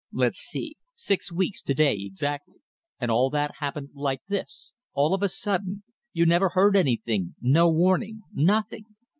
Let's 0.11 0.39
see. 0.39 0.77
Six 0.95 1.31
weeks 1.31 1.61
to 1.61 1.75
day, 1.75 1.95
exactly." 1.99 2.55
"And 2.99 3.11
all 3.11 3.29
that 3.29 3.57
happened 3.59 3.91
like 3.93 4.21
this? 4.27 4.73
All 4.93 5.13
of 5.13 5.21
a 5.21 5.29
sudden. 5.29 5.83
You 6.11 6.25
never 6.25 6.49
heard 6.49 6.75
anything 6.75 7.35
no 7.39 7.69
warning. 7.69 8.23
Nothing. 8.33 8.85